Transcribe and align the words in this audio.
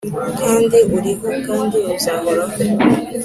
Kandi 0.39 0.77
uriho, 0.95 1.29
kandi 1.47 1.77
uzahoraho. 1.93 2.55